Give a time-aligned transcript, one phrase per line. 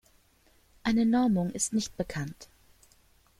[0.81, 2.49] Eine Normung ist nicht bekannt.